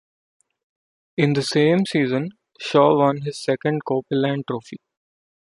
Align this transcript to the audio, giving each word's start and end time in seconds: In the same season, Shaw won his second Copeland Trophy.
In 1.15 1.33
the 1.33 1.43
same 1.43 1.85
season, 1.85 2.31
Shaw 2.59 2.97
won 2.97 3.21
his 3.21 3.39
second 3.39 3.83
Copeland 3.87 4.45
Trophy. 4.49 4.77